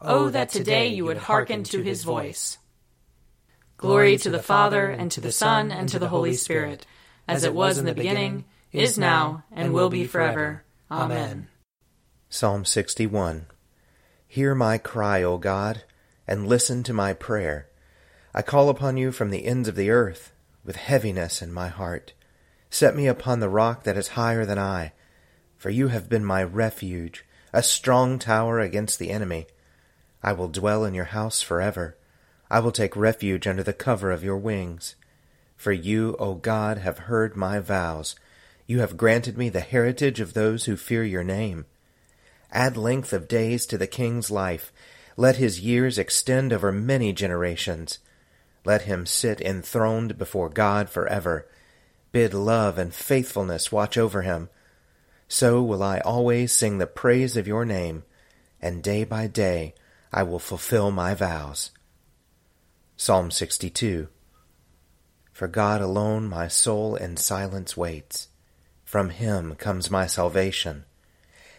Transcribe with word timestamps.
Oh, 0.00 0.26
oh, 0.26 0.28
that 0.30 0.50
today 0.50 0.88
you 0.88 1.04
would 1.04 1.16
hearken 1.16 1.64
to 1.64 1.82
his 1.82 2.04
voice. 2.04 2.58
Glory 3.76 4.16
to 4.18 4.30
the 4.30 4.42
Father, 4.42 4.90
and 4.90 5.10
to 5.12 5.20
the 5.20 5.32
Son, 5.32 5.70
and 5.70 5.88
to 5.88 5.98
the 5.98 6.08
Holy 6.08 6.34
Spirit, 6.34 6.86
as 7.26 7.44
it 7.44 7.54
was 7.54 7.78
in 7.78 7.84
the 7.84 7.94
beginning, 7.94 8.44
is 8.72 8.98
now, 8.98 9.44
and 9.52 9.72
will 9.72 9.90
be 9.90 10.04
forever. 10.04 10.64
Amen. 10.90 11.48
Psalm 12.28 12.64
61 12.64 13.46
Hear 14.26 14.54
my 14.54 14.78
cry, 14.78 15.22
O 15.22 15.38
God, 15.38 15.84
and 16.26 16.48
listen 16.48 16.82
to 16.82 16.92
my 16.92 17.12
prayer. 17.12 17.68
I 18.34 18.42
call 18.42 18.68
upon 18.68 18.96
you 18.96 19.12
from 19.12 19.30
the 19.30 19.44
ends 19.44 19.68
of 19.68 19.76
the 19.76 19.90
earth, 19.90 20.32
with 20.64 20.76
heaviness 20.76 21.40
in 21.40 21.52
my 21.52 21.68
heart. 21.68 22.14
Set 22.68 22.96
me 22.96 23.06
upon 23.06 23.38
the 23.38 23.48
rock 23.48 23.84
that 23.84 23.96
is 23.96 24.08
higher 24.08 24.44
than 24.44 24.58
I, 24.58 24.92
for 25.56 25.70
you 25.70 25.88
have 25.88 26.08
been 26.08 26.24
my 26.24 26.42
refuge, 26.42 27.24
a 27.52 27.62
strong 27.62 28.18
tower 28.18 28.58
against 28.58 28.98
the 28.98 29.10
enemy. 29.10 29.46
I 30.24 30.32
will 30.32 30.48
dwell 30.48 30.86
in 30.86 30.94
your 30.94 31.04
house 31.04 31.42
forever. 31.42 31.98
I 32.50 32.58
will 32.60 32.72
take 32.72 32.96
refuge 32.96 33.46
under 33.46 33.62
the 33.62 33.74
cover 33.74 34.10
of 34.10 34.24
your 34.24 34.38
wings. 34.38 34.94
For 35.54 35.70
you, 35.70 36.16
O 36.18 36.34
God, 36.34 36.78
have 36.78 37.10
heard 37.10 37.36
my 37.36 37.58
vows. 37.58 38.16
You 38.66 38.80
have 38.80 38.96
granted 38.96 39.36
me 39.36 39.50
the 39.50 39.60
heritage 39.60 40.20
of 40.20 40.32
those 40.32 40.64
who 40.64 40.76
fear 40.76 41.04
your 41.04 41.22
name. 41.22 41.66
Add 42.50 42.78
length 42.78 43.12
of 43.12 43.28
days 43.28 43.66
to 43.66 43.76
the 43.76 43.86
king's 43.86 44.30
life. 44.30 44.72
Let 45.18 45.36
his 45.36 45.60
years 45.60 45.98
extend 45.98 46.54
over 46.54 46.72
many 46.72 47.12
generations. 47.12 47.98
Let 48.64 48.82
him 48.82 49.04
sit 49.04 49.42
enthroned 49.42 50.16
before 50.16 50.48
God 50.48 50.88
forever. 50.88 51.46
Bid 52.12 52.32
love 52.32 52.78
and 52.78 52.94
faithfulness 52.94 53.70
watch 53.70 53.98
over 53.98 54.22
him. 54.22 54.48
So 55.28 55.62
will 55.62 55.82
I 55.82 55.98
always 55.98 56.50
sing 56.50 56.78
the 56.78 56.86
praise 56.86 57.36
of 57.36 57.46
your 57.46 57.66
name, 57.66 58.04
and 58.62 58.82
day 58.82 59.04
by 59.04 59.26
day 59.26 59.74
I 60.16 60.22
will 60.22 60.38
fulfill 60.38 60.92
my 60.92 61.12
vows. 61.12 61.72
Psalm 62.96 63.32
62 63.32 64.06
For 65.32 65.48
God 65.48 65.80
alone 65.80 66.28
my 66.28 66.46
soul 66.46 66.94
in 66.94 67.16
silence 67.16 67.76
waits. 67.76 68.28
From 68.84 69.10
him 69.10 69.56
comes 69.56 69.90
my 69.90 70.06
salvation. 70.06 70.84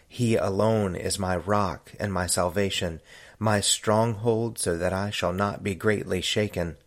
He 0.08 0.36
alone 0.36 0.96
is 0.96 1.18
my 1.18 1.36
rock 1.36 1.92
and 2.00 2.10
my 2.10 2.26
salvation, 2.26 3.02
my 3.38 3.60
stronghold, 3.60 4.58
so 4.58 4.78
that 4.78 4.94
I 4.94 5.10
shall 5.10 5.34
not 5.34 5.62
be 5.62 5.74
greatly 5.74 6.22
shaken. 6.22 6.78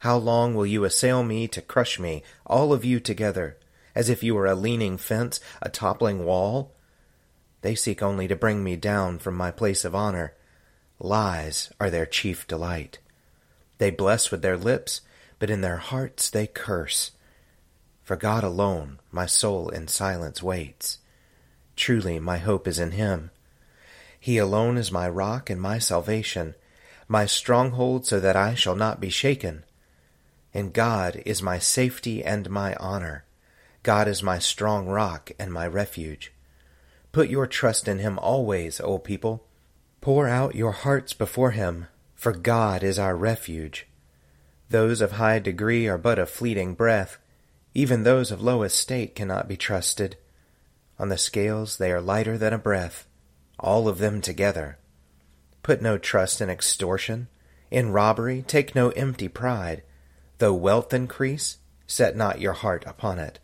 How 0.00 0.18
long 0.18 0.54
will 0.54 0.66
you 0.66 0.84
assail 0.84 1.22
me 1.22 1.48
to 1.48 1.62
crush 1.62 1.98
me, 1.98 2.22
all 2.44 2.74
of 2.74 2.84
you 2.84 3.00
together, 3.00 3.56
as 3.94 4.10
if 4.10 4.22
you 4.22 4.34
were 4.34 4.44
a 4.44 4.54
leaning 4.54 4.98
fence, 4.98 5.40
a 5.62 5.70
toppling 5.70 6.26
wall? 6.26 6.74
They 7.62 7.74
seek 7.74 8.02
only 8.02 8.28
to 8.28 8.36
bring 8.36 8.62
me 8.62 8.76
down 8.76 9.18
from 9.18 9.34
my 9.34 9.50
place 9.50 9.86
of 9.86 9.94
honor. 9.94 10.34
Lies 10.98 11.72
are 11.80 11.90
their 11.90 12.06
chief 12.06 12.46
delight. 12.46 12.98
They 13.78 13.90
bless 13.90 14.30
with 14.30 14.42
their 14.42 14.56
lips, 14.56 15.00
but 15.38 15.50
in 15.50 15.60
their 15.60 15.78
hearts 15.78 16.30
they 16.30 16.46
curse. 16.46 17.10
For 18.02 18.16
God 18.16 18.44
alone 18.44 19.00
my 19.10 19.26
soul 19.26 19.68
in 19.68 19.88
silence 19.88 20.42
waits. 20.42 20.98
Truly 21.76 22.18
my 22.18 22.38
hope 22.38 22.68
is 22.68 22.78
in 22.78 22.92
him. 22.92 23.30
He 24.20 24.38
alone 24.38 24.78
is 24.78 24.92
my 24.92 25.08
rock 25.08 25.50
and 25.50 25.60
my 25.60 25.78
salvation, 25.78 26.54
my 27.08 27.26
stronghold 27.26 28.06
so 28.06 28.20
that 28.20 28.36
I 28.36 28.54
shall 28.54 28.76
not 28.76 29.00
be 29.00 29.10
shaken. 29.10 29.64
And 30.54 30.72
God 30.72 31.20
is 31.26 31.42
my 31.42 31.58
safety 31.58 32.24
and 32.24 32.48
my 32.48 32.74
honor. 32.76 33.24
God 33.82 34.08
is 34.08 34.22
my 34.22 34.38
strong 34.38 34.86
rock 34.86 35.32
and 35.38 35.52
my 35.52 35.66
refuge. 35.66 36.32
Put 37.12 37.28
your 37.28 37.46
trust 37.46 37.86
in 37.88 37.98
him 37.98 38.18
always, 38.18 38.80
O 38.80 38.98
people. 38.98 39.44
Pour 40.04 40.28
out 40.28 40.54
your 40.54 40.72
hearts 40.72 41.14
before 41.14 41.52
him, 41.52 41.86
for 42.14 42.32
God 42.34 42.82
is 42.82 42.98
our 42.98 43.16
refuge. 43.16 43.86
Those 44.68 45.00
of 45.00 45.12
high 45.12 45.38
degree 45.38 45.88
are 45.88 45.96
but 45.96 46.18
a 46.18 46.26
fleeting 46.26 46.74
breath. 46.74 47.16
Even 47.72 48.02
those 48.02 48.30
of 48.30 48.42
low 48.42 48.64
estate 48.64 49.14
cannot 49.14 49.48
be 49.48 49.56
trusted. 49.56 50.18
On 50.98 51.08
the 51.08 51.16
scales 51.16 51.78
they 51.78 51.90
are 51.90 52.02
lighter 52.02 52.36
than 52.36 52.52
a 52.52 52.58
breath, 52.58 53.06
all 53.58 53.88
of 53.88 53.96
them 53.96 54.20
together. 54.20 54.76
Put 55.62 55.80
no 55.80 55.96
trust 55.96 56.42
in 56.42 56.50
extortion. 56.50 57.28
In 57.70 57.90
robbery 57.90 58.44
take 58.46 58.74
no 58.74 58.90
empty 58.90 59.28
pride. 59.28 59.84
Though 60.36 60.52
wealth 60.52 60.92
increase, 60.92 61.56
set 61.86 62.14
not 62.14 62.42
your 62.42 62.52
heart 62.52 62.84
upon 62.86 63.18
it. 63.18 63.38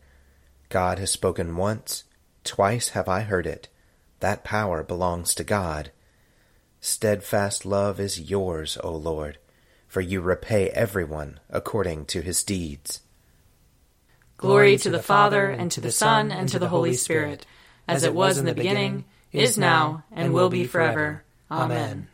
God 0.69 0.98
has 0.98 1.10
spoken 1.10 1.56
once, 1.56 2.04
twice 2.44 2.91
have 2.91 3.09
I 3.09 3.22
heard 3.22 3.47
it. 3.47 3.69
That 4.19 4.44
power 4.44 4.82
belongs 4.82 5.34
to 5.37 5.42
God. 5.42 5.91
Steadfast 6.80 7.66
love 7.66 8.00
is 8.00 8.30
yours, 8.30 8.78
O 8.82 8.94
Lord, 8.94 9.36
for 9.86 10.00
you 10.00 10.22
repay 10.22 10.70
everyone 10.70 11.38
according 11.50 12.06
to 12.06 12.22
his 12.22 12.42
deeds. 12.42 13.02
Glory 14.38 14.78
to 14.78 14.88
the 14.88 15.02
Father, 15.02 15.50
and 15.50 15.70
to 15.72 15.82
the 15.82 15.91
Son, 15.91 16.32
and 16.32 16.48
to 16.48 16.58
the 16.58 16.68
Holy 16.68 16.94
Spirit, 16.94 17.44
as 17.86 18.02
it 18.02 18.14
was 18.14 18.38
in 18.38 18.46
the 18.46 18.54
beginning, 18.54 19.04
is 19.30 19.58
now, 19.58 20.04
and 20.10 20.32
will 20.32 20.48
be 20.48 20.64
forever. 20.64 21.22
Amen. 21.50 22.08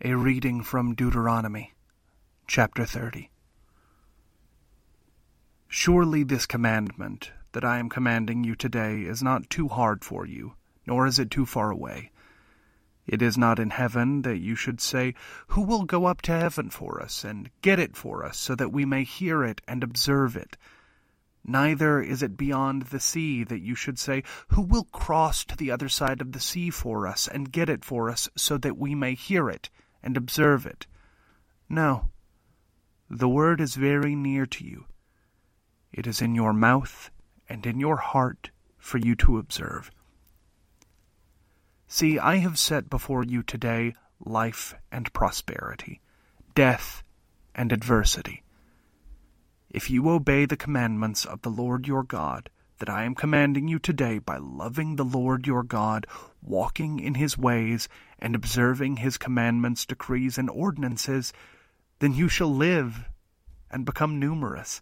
A 0.00 0.14
reading 0.14 0.62
from 0.62 0.94
Deuteronomy, 0.94 1.74
chapter 2.46 2.84
30. 2.84 3.30
Surely 5.66 6.22
this 6.22 6.46
commandment 6.46 7.32
that 7.50 7.64
I 7.64 7.78
am 7.78 7.88
commanding 7.88 8.44
you 8.44 8.54
today 8.54 9.00
is 9.00 9.24
not 9.24 9.50
too 9.50 9.66
hard 9.66 10.04
for 10.04 10.24
you, 10.24 10.54
nor 10.86 11.08
is 11.08 11.18
it 11.18 11.32
too 11.32 11.46
far 11.46 11.72
away. 11.72 12.12
It 13.06 13.22
is 13.22 13.38
not 13.38 13.60
in 13.60 13.70
heaven 13.70 14.22
that 14.22 14.38
you 14.38 14.56
should 14.56 14.80
say, 14.80 15.14
Who 15.48 15.62
will 15.62 15.84
go 15.84 16.06
up 16.06 16.22
to 16.22 16.32
heaven 16.32 16.70
for 16.70 17.00
us, 17.00 17.24
and 17.24 17.50
get 17.62 17.78
it 17.78 17.96
for 17.96 18.24
us, 18.24 18.36
so 18.36 18.56
that 18.56 18.72
we 18.72 18.84
may 18.84 19.04
hear 19.04 19.44
it 19.44 19.60
and 19.68 19.84
observe 19.84 20.36
it? 20.36 20.56
Neither 21.44 22.00
is 22.00 22.24
it 22.24 22.36
beyond 22.36 22.82
the 22.82 22.98
sea 22.98 23.44
that 23.44 23.60
you 23.60 23.76
should 23.76 24.00
say, 24.00 24.24
Who 24.48 24.62
will 24.62 24.86
cross 24.86 25.44
to 25.44 25.56
the 25.56 25.70
other 25.70 25.88
side 25.88 26.20
of 26.20 26.32
the 26.32 26.40
sea 26.40 26.70
for 26.70 27.06
us, 27.06 27.28
and 27.28 27.52
get 27.52 27.68
it 27.68 27.84
for 27.84 28.10
us, 28.10 28.28
so 28.34 28.58
that 28.58 28.76
we 28.76 28.96
may 28.96 29.14
hear 29.14 29.48
it 29.48 29.70
and 30.02 30.16
observe 30.16 30.66
it? 30.66 30.88
No. 31.68 32.10
The 33.08 33.28
word 33.28 33.60
is 33.60 33.76
very 33.76 34.16
near 34.16 34.46
to 34.46 34.64
you. 34.64 34.86
It 35.92 36.08
is 36.08 36.20
in 36.20 36.34
your 36.34 36.52
mouth 36.52 37.10
and 37.48 37.64
in 37.64 37.78
your 37.78 37.98
heart 37.98 38.50
for 38.78 38.98
you 38.98 39.14
to 39.16 39.38
observe. 39.38 39.92
See, 41.88 42.18
I 42.18 42.36
have 42.36 42.58
set 42.58 42.90
before 42.90 43.22
you 43.22 43.44
today 43.44 43.94
life 44.24 44.74
and 44.90 45.12
prosperity, 45.12 46.00
death 46.54 47.04
and 47.54 47.70
adversity. 47.70 48.42
If 49.70 49.88
you 49.88 50.08
obey 50.08 50.46
the 50.46 50.56
commandments 50.56 51.24
of 51.24 51.42
the 51.42 51.50
Lord 51.50 51.86
your 51.86 52.02
God, 52.02 52.50
that 52.78 52.90
I 52.90 53.04
am 53.04 53.14
commanding 53.14 53.68
you 53.68 53.78
today 53.78 54.18
by 54.18 54.36
loving 54.38 54.96
the 54.96 55.04
Lord 55.04 55.46
your 55.46 55.62
God, 55.62 56.06
walking 56.42 56.98
in 56.98 57.14
his 57.14 57.38
ways, 57.38 57.88
and 58.18 58.34
observing 58.34 58.96
his 58.96 59.16
commandments, 59.16 59.86
decrees, 59.86 60.38
and 60.38 60.50
ordinances, 60.50 61.32
then 62.00 62.12
you 62.14 62.28
shall 62.28 62.52
live 62.52 63.04
and 63.70 63.86
become 63.86 64.18
numerous, 64.18 64.80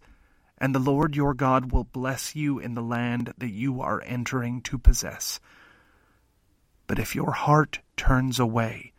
and 0.57 0.73
the 0.73 0.79
Lord 0.79 1.15
your 1.15 1.35
God 1.35 1.71
will 1.71 1.83
bless 1.83 2.35
you 2.35 2.57
in 2.57 2.73
the 2.73 2.81
land 2.81 3.31
that 3.37 3.51
you 3.51 3.79
are 3.81 4.01
entering 4.01 4.61
to 4.63 4.79
possess. 4.79 5.39
But 6.87 6.99
if 6.99 7.15
your 7.15 7.31
heart 7.31 7.79
turns 7.97 8.39
away, 8.39 8.93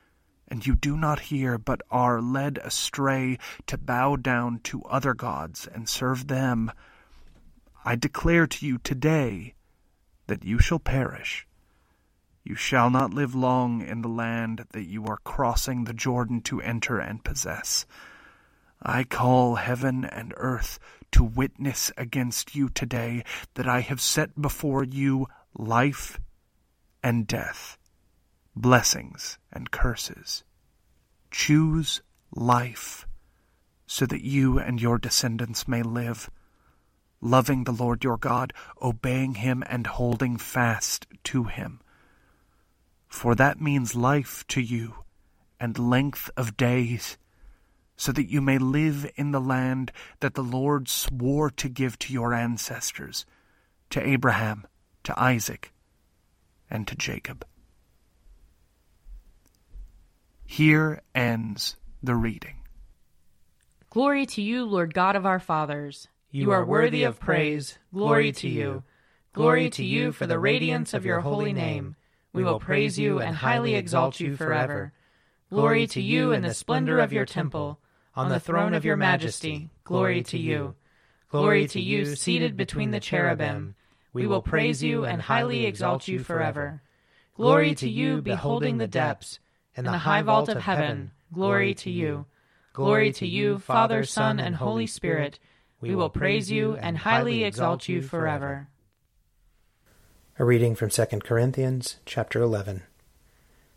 and 0.48 0.66
you 0.66 0.74
do 0.74 0.96
not 0.96 1.20
hear, 1.20 1.58
but 1.58 1.82
are 1.90 2.20
led 2.20 2.58
astray 2.58 3.38
to 3.66 3.78
bow 3.78 4.16
down 4.16 4.60
to 4.60 4.82
other 4.84 5.14
gods 5.14 5.66
and 5.66 5.88
serve 5.88 6.28
them, 6.28 6.70
I 7.84 7.96
declare 7.96 8.46
to 8.46 8.66
you 8.66 8.78
today 8.78 9.54
that 10.26 10.44
you 10.44 10.58
shall 10.58 10.78
perish. 10.78 11.46
You 12.44 12.54
shall 12.54 12.90
not 12.90 13.12
live 13.12 13.34
long 13.34 13.82
in 13.82 14.02
the 14.02 14.08
land 14.08 14.66
that 14.70 14.86
you 14.86 15.04
are 15.06 15.18
crossing 15.24 15.84
the 15.84 15.92
Jordan 15.92 16.40
to 16.42 16.60
enter 16.60 16.98
and 16.98 17.24
possess. 17.24 17.86
I 18.80 19.04
call 19.04 19.56
heaven 19.56 20.04
and 20.04 20.32
earth 20.36 20.78
to 21.12 21.24
witness 21.24 21.90
against 21.96 22.54
you 22.54 22.68
today 22.68 23.24
that 23.54 23.68
I 23.68 23.80
have 23.80 24.00
set 24.00 24.40
before 24.40 24.84
you 24.84 25.26
life 25.56 26.20
and 27.06 27.28
death, 27.28 27.78
blessings 28.56 29.38
and 29.52 29.70
curses. 29.70 30.42
Choose 31.30 32.02
life 32.34 33.06
so 33.86 34.06
that 34.06 34.24
you 34.24 34.58
and 34.58 34.82
your 34.82 34.98
descendants 34.98 35.68
may 35.68 35.84
live, 35.84 36.28
loving 37.20 37.62
the 37.62 37.70
Lord 37.70 38.02
your 38.02 38.16
God, 38.16 38.52
obeying 38.82 39.34
him 39.34 39.62
and 39.68 39.86
holding 39.86 40.36
fast 40.36 41.06
to 41.22 41.44
him. 41.44 41.80
For 43.06 43.36
that 43.36 43.60
means 43.60 43.94
life 43.94 44.44
to 44.48 44.60
you 44.60 45.04
and 45.60 45.78
length 45.78 46.28
of 46.36 46.56
days, 46.56 47.18
so 47.96 48.10
that 48.10 48.28
you 48.28 48.40
may 48.40 48.58
live 48.58 49.08
in 49.14 49.30
the 49.30 49.40
land 49.40 49.92
that 50.18 50.34
the 50.34 50.42
Lord 50.42 50.88
swore 50.88 51.50
to 51.50 51.68
give 51.68 52.00
to 52.00 52.12
your 52.12 52.34
ancestors, 52.34 53.24
to 53.90 54.04
Abraham, 54.04 54.66
to 55.04 55.16
Isaac, 55.16 55.72
and 56.70 56.86
to 56.88 56.94
Jacob. 56.94 57.46
Here 60.44 61.02
ends 61.14 61.76
the 62.02 62.14
reading. 62.14 62.56
Glory 63.90 64.26
to 64.26 64.42
you, 64.42 64.64
Lord 64.64 64.94
God 64.94 65.16
of 65.16 65.26
our 65.26 65.40
fathers. 65.40 66.08
You 66.30 66.50
are 66.52 66.64
worthy 66.64 67.02
of 67.02 67.18
praise. 67.18 67.78
Glory 67.92 68.32
to 68.32 68.48
you. 68.48 68.82
Glory 69.32 69.70
to 69.70 69.84
you 69.84 70.12
for 70.12 70.26
the 70.26 70.38
radiance 70.38 70.94
of 70.94 71.04
your 71.04 71.20
holy 71.20 71.52
name. 71.52 71.96
We 72.32 72.44
will 72.44 72.60
praise 72.60 72.98
you 72.98 73.20
and 73.20 73.36
highly 73.36 73.74
exalt 73.74 74.20
you 74.20 74.36
forever. 74.36 74.92
Glory 75.50 75.86
to 75.88 76.02
you 76.02 76.32
in 76.32 76.42
the 76.42 76.52
splendor 76.52 76.98
of 76.98 77.12
your 77.12 77.24
temple. 77.24 77.80
On 78.14 78.28
the 78.28 78.40
throne 78.40 78.74
of 78.74 78.84
your 78.84 78.96
majesty, 78.96 79.70
glory 79.84 80.22
to 80.24 80.38
you. 80.38 80.74
Glory 81.30 81.66
to 81.68 81.80
you 81.80 82.16
seated 82.16 82.56
between 82.56 82.90
the 82.90 83.00
cherubim. 83.00 83.74
We 84.16 84.26
will 84.26 84.40
praise 84.40 84.82
you 84.82 85.04
and 85.04 85.20
highly 85.20 85.66
exalt 85.66 86.08
you 86.08 86.20
forever. 86.20 86.80
Glory 87.34 87.74
to 87.74 87.86
you 87.86 88.22
beholding 88.22 88.78
the 88.78 88.86
depths 88.86 89.40
and 89.76 89.86
the 89.86 89.98
high 89.98 90.22
vault 90.22 90.48
of 90.48 90.62
heaven. 90.62 91.10
Glory 91.34 91.74
to 91.74 91.90
you. 91.90 92.24
Glory 92.72 93.12
to 93.12 93.26
you, 93.26 93.58
Father, 93.58 94.04
Son, 94.04 94.40
and 94.40 94.56
Holy 94.56 94.86
Spirit. 94.86 95.38
We 95.82 95.94
will 95.94 96.08
praise 96.08 96.50
you 96.50 96.76
and 96.76 96.96
highly 96.96 97.44
exalt 97.44 97.90
you 97.90 98.00
forever. 98.00 98.68
A 100.38 100.46
reading 100.46 100.74
from 100.74 100.88
2 100.88 101.04
Corinthians 101.22 101.96
chapter 102.06 102.40
11. 102.40 102.84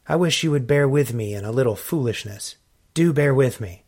I 0.08 0.16
wish 0.16 0.42
you 0.42 0.52
would 0.52 0.68
bear 0.68 0.88
with 0.88 1.14
me 1.14 1.34
in 1.34 1.44
a 1.44 1.52
little 1.52 1.76
foolishness. 1.76 2.56
Do 2.94 3.12
bear 3.12 3.34
with 3.34 3.60
me. 3.60 3.84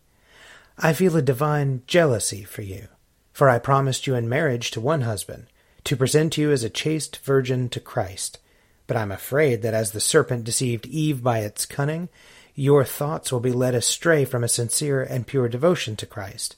I 0.77 0.92
feel 0.92 1.15
a 1.15 1.21
divine 1.21 1.83
jealousy 1.88 2.44
for 2.44 2.62
you, 2.62 2.89
for 3.31 3.48
I 3.48 3.57
promised 3.57 4.06
you 4.06 4.15
in 4.15 4.27
marriage 4.27 4.71
to 4.71 4.81
one 4.81 5.01
husband, 5.01 5.48
to 5.83 5.95
present 5.95 6.38
you 6.38 6.51
as 6.51 6.63
a 6.63 6.69
chaste 6.69 7.18
virgin 7.24 7.69
to 7.69 7.80
Christ. 7.80 8.39
But 8.88 8.98
I'm 8.98 9.12
afraid 9.12 9.62
that 9.62 9.74
as 9.74 9.92
the 9.92 10.01
serpent 10.01 10.44
deceived 10.44 10.86
Eve 10.86 11.24
by 11.24 11.39
its 11.39 11.66
cunning, 11.66 12.10
your 12.56 12.83
thoughts 12.83 13.31
will 13.31 13.39
be 13.39 13.51
led 13.51 13.74
astray 13.74 14.25
from 14.25 14.44
a 14.44 14.50
sincere 14.50 15.01
and 15.01 15.25
pure 15.25 15.48
devotion 15.48 15.95
to 15.98 16.06
Christ. 16.06 16.56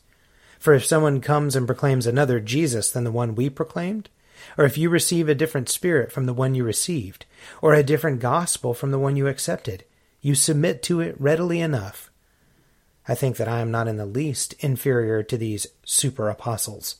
For 0.60 0.74
if 0.74 0.86
someone 0.86 1.22
comes 1.22 1.56
and 1.56 1.68
proclaims 1.68 2.08
another 2.08 2.40
Jesus 2.40 2.90
than 2.90 3.04
the 3.04 3.12
one 3.12 3.36
we 3.36 3.50
proclaimed, 3.50 4.10
or 4.58 4.66
if 4.66 4.78
you 4.78 4.90
receive 4.90 5.30
a 5.30 5.36
different 5.36 5.70
spirit 5.70 6.12
from 6.12 6.26
the 6.26 6.34
one 6.34 6.56
you 6.56 6.64
received, 6.64 7.26
or 7.62 7.74
a 7.74 7.84
different 7.84 8.20
gospel 8.20 8.74
from 8.74 8.92
the 8.92 9.00
one 9.00 9.16
you 9.16 9.28
accepted, 9.28 9.84
you 10.22 10.36
submit 10.36 10.82
to 10.84 11.02
it 11.02 11.20
readily 11.20 11.60
enough. 11.60 12.10
I 13.08 13.16
think 13.16 13.36
that 13.38 13.48
I 13.48 13.60
am 13.60 13.72
not 13.72 13.88
in 13.88 13.98
the 13.98 14.06
least 14.06 14.54
inferior 14.60 15.22
to 15.24 15.38
these 15.38 15.68
super 15.84 16.30
apostles. 16.30 16.96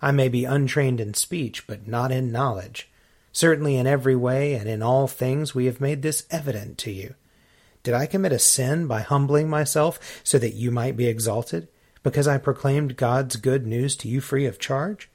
I 0.00 0.12
may 0.12 0.28
be 0.28 0.44
untrained 0.44 1.00
in 1.00 1.14
speech, 1.14 1.66
but 1.66 1.88
not 1.88 2.12
in 2.12 2.32
knowledge. 2.32 2.90
Certainly 3.32 3.76
in 3.76 3.86
every 3.86 4.16
way 4.16 4.54
and 4.54 4.68
in 4.68 4.82
all 4.82 5.06
things 5.06 5.54
we 5.54 5.66
have 5.66 5.80
made 5.80 6.02
this 6.02 6.26
evident 6.30 6.78
to 6.78 6.90
you. 6.90 7.14
Did 7.82 7.94
I 7.94 8.06
commit 8.06 8.32
a 8.32 8.38
sin 8.38 8.86
by 8.86 9.02
humbling 9.02 9.48
myself 9.48 10.20
so 10.24 10.38
that 10.38 10.54
you 10.54 10.70
might 10.70 10.96
be 10.96 11.06
exalted, 11.06 11.68
because 12.02 12.26
I 12.26 12.38
proclaimed 12.38 12.96
God's 12.96 13.36
good 13.36 13.66
news 13.66 13.94
to 13.96 14.08
you 14.08 14.20
free 14.20 14.46
of 14.46 14.58
charge? 14.58 15.10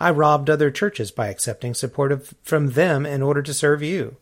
I 0.00 0.10
robbed 0.10 0.50
other 0.50 0.70
churches 0.70 1.10
by 1.10 1.28
accepting 1.28 1.74
support 1.74 2.12
of, 2.12 2.34
from 2.42 2.72
them 2.72 3.06
in 3.06 3.22
order 3.22 3.42
to 3.42 3.54
serve 3.54 3.82
you. 3.82 4.16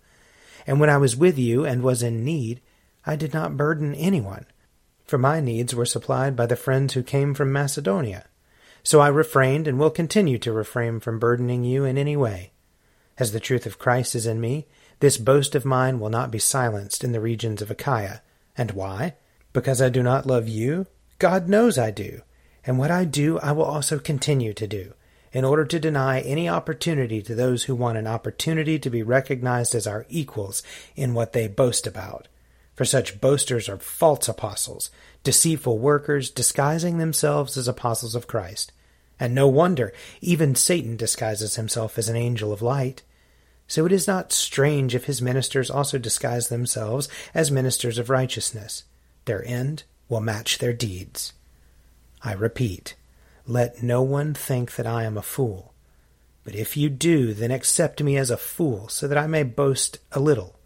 And 0.67 0.81
when 0.81 0.90
I 0.90 0.99
was 0.99 1.17
with 1.17 1.38
you 1.38 1.64
and 1.64 1.82
was 1.82 2.02
in 2.02 2.25
need, 2.25 2.60
I 3.06 3.17
did 3.17 3.34
not 3.34 3.56
burden 3.56 3.94
anyone, 3.94 4.46
for 5.05 5.19
my 5.19 5.40
needs 5.40 5.75
were 5.75 5.87
supplied 5.87 6.37
by 6.37 6.46
the 6.46 6.56
friends 6.56 6.94
who 6.94 7.02
came 7.02 7.34
from 7.34 7.52
Macedonia. 7.52 8.26
So 8.84 9.00
I 9.00 9.08
refrained 9.08 9.66
and 9.66 9.78
will 9.78 9.90
continue 9.90 10.38
to 10.38 10.52
refrain 10.52 11.00
from 11.00 11.19
burdening 11.19 11.64
you 11.64 11.84
in 11.84 11.98
any 11.98 12.16
way. 12.16 12.52
As 13.19 13.32
the 13.32 13.40
truth 13.40 13.64
of 13.64 13.78
Christ 13.78 14.14
is 14.14 14.26
in 14.26 14.40
me, 14.40 14.66
this 15.00 15.16
boast 15.16 15.54
of 15.54 15.64
mine 15.64 15.98
will 15.98 16.10
not 16.10 16.31
be 16.31 16.38
silenced 16.38 17.02
in 17.02 17.12
the 17.12 17.20
regions 17.20 17.62
of 17.62 17.70
Achaia. 17.70 18.20
And 18.56 18.72
why? 18.72 19.14
Because 19.54 19.81
I 19.81 19.88
do 19.88 20.02
not 20.02 20.26
love 20.26 20.48
you? 20.48 20.86
God 21.19 21.48
knows 21.48 21.78
I 21.78 21.90
do. 21.90 22.20
And 22.66 22.78
what 22.78 22.90
I 22.90 23.04
do, 23.04 23.38
I 23.38 23.52
will 23.52 23.64
also 23.64 23.98
continue 23.98 24.52
to 24.52 24.66
do, 24.66 24.92
in 25.32 25.44
order 25.44 25.64
to 25.64 25.81
deny 25.81 26.20
any 26.20 26.48
opportunity 26.48 27.22
to 27.22 27.34
those 27.34 27.64
who 27.64 27.75
want 27.75 27.98
an 27.98 28.06
opportunity 28.06 28.78
to 28.78 28.90
be 28.90 29.02
recognized 29.02 29.75
as 29.75 29.86
our 29.86 30.04
equals 30.08 30.62
in 30.94 31.14
what 31.14 31.32
they 31.32 31.48
boast 31.48 31.86
about. 31.86 32.28
For 32.75 32.85
such 32.85 33.21
boasters 33.21 33.69
are 33.69 33.79
false 33.79 34.29
apostles, 34.29 34.91
deceitful 35.23 35.79
workers, 35.79 36.31
disguising 36.31 36.99
themselves 36.99 37.56
as 37.56 37.69
apostles 37.69 38.15
of 38.15 38.26
Christ. 38.26 38.73
And 39.19 39.35
no 39.35 39.47
wonder, 39.47 39.93
even 40.21 40.55
Satan 40.55 40.97
disguises 40.97 41.55
himself 41.55 41.99
as 41.99 42.09
an 42.09 42.17
angel 42.17 42.53
of 42.53 42.62
light. 42.62 43.03
So 43.69 43.87
it 43.87 43.93
is 43.93 44.09
not 44.09 44.32
strange 44.32 44.94
if 44.94 45.05
his 45.05 45.23
ministers 45.23 45.71
also 45.71 45.99
disguise 45.99 46.49
themselves 46.49 47.09
as 47.32 47.50
ministers 47.50 47.97
of 47.97 48.11
righteousness. 48.11 48.85
Their 49.25 49.44
end 49.47 49.85
will 50.09 50.20
match 50.20 50.59
their 50.59 50.73
deeds. 50.73 51.32
I 52.23 52.32
repeat, 52.32 52.94
let 53.46 53.82
no 53.82 54.03
one 54.03 54.34
think 54.34 54.75
that 54.75 54.87
I 54.87 55.05
am 55.05 55.17
a 55.17 55.22
fool. 55.22 55.72
But 56.43 56.55
if 56.55 56.77
you 56.77 56.91
do, 56.91 57.32
then 57.32 57.51
accept 57.51 58.03
me 58.03 58.17
as 58.17 58.31
a 58.31 58.37
fool, 58.37 58.89
so 58.89 59.08
that 59.08 59.17
I 59.17 59.27
may 59.27 59.44
boast 59.44 59.98
a 60.13 60.20
little. 60.20 60.56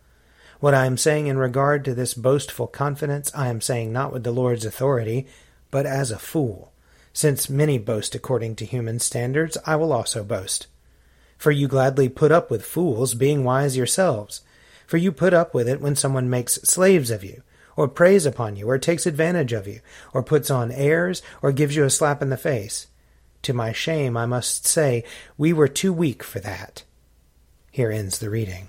What 0.60 0.74
I 0.74 0.86
am 0.86 0.96
saying 0.96 1.28
in 1.28 1.38
regard 1.38 1.84
to 1.84 1.94
this 1.94 2.14
boastful 2.14 2.66
confidence, 2.66 3.30
I 3.34 3.48
am 3.48 3.60
saying 3.60 3.92
not 3.92 4.12
with 4.12 4.24
the 4.24 4.32
Lord's 4.32 4.64
authority, 4.64 5.26
but 5.70 5.86
as 5.86 6.10
a 6.10 6.18
fool 6.18 6.72
since 7.18 7.50
many 7.50 7.78
boast 7.78 8.14
according 8.14 8.54
to 8.54 8.64
human 8.64 9.00
standards, 9.00 9.58
I 9.66 9.74
will 9.74 9.92
also 9.92 10.22
boast. 10.22 10.68
For 11.36 11.50
you 11.50 11.66
gladly 11.66 12.08
put 12.08 12.30
up 12.30 12.48
with 12.48 12.64
fools, 12.64 13.14
being 13.14 13.42
wise 13.42 13.76
yourselves. 13.76 14.42
For 14.86 14.98
you 14.98 15.10
put 15.10 15.34
up 15.34 15.52
with 15.52 15.68
it 15.68 15.80
when 15.80 15.96
someone 15.96 16.30
makes 16.30 16.62
slaves 16.62 17.10
of 17.10 17.24
you, 17.24 17.42
or 17.74 17.88
preys 17.88 18.24
upon 18.24 18.54
you, 18.54 18.70
or 18.70 18.78
takes 18.78 19.04
advantage 19.04 19.52
of 19.52 19.66
you, 19.66 19.80
or 20.14 20.22
puts 20.22 20.48
on 20.48 20.70
airs, 20.70 21.20
or 21.42 21.50
gives 21.50 21.74
you 21.74 21.82
a 21.82 21.90
slap 21.90 22.22
in 22.22 22.30
the 22.30 22.36
face. 22.36 22.86
To 23.42 23.52
my 23.52 23.72
shame, 23.72 24.16
I 24.16 24.26
must 24.26 24.64
say, 24.64 25.02
we 25.36 25.52
were 25.52 25.66
too 25.66 25.92
weak 25.92 26.22
for 26.22 26.38
that. 26.38 26.84
Here 27.72 27.90
ends 27.90 28.20
the 28.20 28.30
reading. 28.30 28.68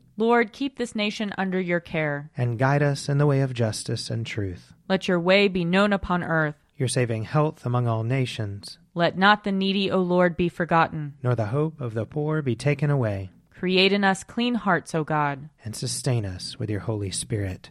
Lord, 0.17 0.51
keep 0.51 0.77
this 0.77 0.95
nation 0.95 1.33
under 1.37 1.59
your 1.59 1.79
care. 1.79 2.31
And 2.37 2.59
guide 2.59 2.83
us 2.83 3.09
in 3.09 3.17
the 3.17 3.25
way 3.25 3.41
of 3.41 3.53
justice 3.53 4.09
and 4.09 4.25
truth. 4.25 4.73
Let 4.89 5.07
your 5.07 5.19
way 5.19 5.47
be 5.47 5.65
known 5.65 5.93
upon 5.93 6.23
earth. 6.23 6.55
Your 6.77 6.87
saving 6.87 7.23
health 7.23 7.65
among 7.65 7.87
all 7.87 8.03
nations. 8.03 8.77
Let 8.93 9.17
not 9.17 9.43
the 9.43 9.51
needy, 9.51 9.89
O 9.89 9.99
Lord, 9.99 10.35
be 10.35 10.49
forgotten. 10.49 11.13
Nor 11.23 11.35
the 11.35 11.45
hope 11.45 11.79
of 11.79 11.93
the 11.93 12.05
poor 12.05 12.41
be 12.41 12.55
taken 12.55 12.89
away. 12.89 13.31
Create 13.51 13.93
in 13.93 14.03
us 14.03 14.23
clean 14.23 14.55
hearts, 14.55 14.93
O 14.95 15.03
God. 15.03 15.49
And 15.63 15.75
sustain 15.75 16.25
us 16.25 16.57
with 16.57 16.69
your 16.69 16.81
Holy 16.81 17.11
Spirit. 17.11 17.69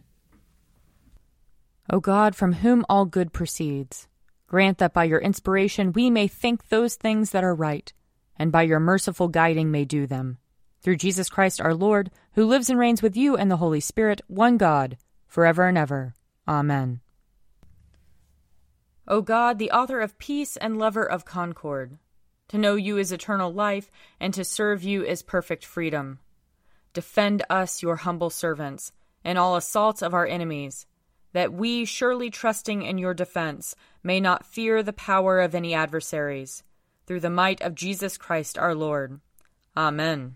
O 1.89 1.99
God, 1.99 2.35
from 2.35 2.53
whom 2.53 2.85
all 2.87 3.05
good 3.05 3.33
proceeds, 3.33 4.07
grant 4.47 4.77
that 4.77 4.93
by 4.93 5.03
your 5.03 5.19
inspiration 5.19 5.91
we 5.91 6.09
may 6.09 6.27
think 6.27 6.69
those 6.69 6.95
things 6.95 7.31
that 7.31 7.43
are 7.43 7.53
right, 7.53 7.91
and 8.37 8.51
by 8.51 8.63
your 8.63 8.79
merciful 8.79 9.27
guiding 9.27 9.69
may 9.69 9.83
do 9.83 10.07
them. 10.07 10.37
Through 10.81 10.97
Jesus 10.97 11.29
Christ 11.29 11.61
our 11.61 11.73
Lord, 11.73 12.11
who 12.33 12.45
lives 12.45 12.69
and 12.69 12.79
reigns 12.79 13.01
with 13.01 13.15
you 13.15 13.35
and 13.37 13.49
the 13.51 13.57
Holy 13.57 13.79
Spirit, 13.79 14.21
one 14.27 14.57
God, 14.57 14.97
forever 15.27 15.67
and 15.67 15.77
ever. 15.77 16.13
Amen. 16.47 17.01
O 19.07 19.21
God, 19.21 19.59
the 19.59 19.71
author 19.71 19.99
of 19.99 20.17
peace 20.17 20.57
and 20.57 20.77
lover 20.77 21.03
of 21.03 21.25
concord, 21.25 21.97
to 22.47 22.57
know 22.57 22.75
you 22.75 22.97
is 22.97 23.11
eternal 23.11 23.53
life, 23.53 23.91
and 24.19 24.33
to 24.33 24.43
serve 24.43 24.83
you 24.83 25.03
is 25.03 25.21
perfect 25.21 25.65
freedom. 25.65 26.19
Defend 26.93 27.43
us, 27.49 27.81
your 27.81 27.97
humble 27.97 28.29
servants, 28.29 28.91
in 29.23 29.37
all 29.37 29.55
assaults 29.55 30.01
of 30.01 30.13
our 30.13 30.25
enemies 30.25 30.85
that 31.33 31.53
we, 31.53 31.85
surely 31.85 32.29
trusting 32.29 32.81
in 32.81 32.97
your 32.97 33.13
defense, 33.13 33.75
may 34.03 34.19
not 34.19 34.45
fear 34.45 34.83
the 34.83 34.93
power 34.93 35.39
of 35.39 35.55
any 35.55 35.73
adversaries. 35.73 36.63
Through 37.05 37.21
the 37.21 37.29
might 37.29 37.61
of 37.61 37.75
Jesus 37.75 38.17
Christ 38.17 38.57
our 38.57 38.75
Lord. 38.75 39.19
Amen. 39.75 40.35